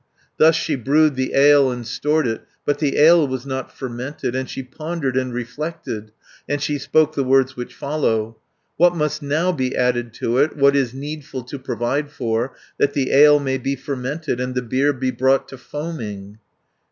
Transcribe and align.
180 0.37 0.37
"Thus 0.39 0.55
she 0.55 0.75
brewed 0.75 1.15
the 1.15 1.35
ale 1.35 1.69
and 1.69 1.85
stored 1.85 2.25
it, 2.25 2.41
But 2.65 2.79
the 2.79 2.97
ale 2.97 3.27
was 3.27 3.45
not 3.45 3.71
fermented, 3.71 4.35
And 4.35 4.49
she 4.49 4.63
pondered 4.63 5.15
and 5.15 5.31
reflected, 5.31 6.11
And 6.49 6.59
she 6.59 6.79
spoke 6.79 7.13
the 7.13 7.23
words 7.23 7.55
which 7.55 7.75
follow: 7.75 8.39
'What 8.77 8.95
must 8.95 9.21
now 9.21 9.51
be 9.51 9.75
added 9.75 10.11
to 10.15 10.39
it, 10.39 10.57
What 10.57 10.75
is 10.75 10.95
needful 10.95 11.43
to 11.43 11.59
provide 11.59 12.09
for, 12.09 12.55
That 12.79 12.93
the 12.95 13.11
ale 13.11 13.39
may 13.39 13.59
be 13.59 13.75
fermented, 13.75 14.39
And 14.39 14.55
the 14.55 14.63
beer 14.63 14.91
be 14.91 15.11
brought 15.11 15.47
to 15.49 15.57
foaming?' 15.59 16.39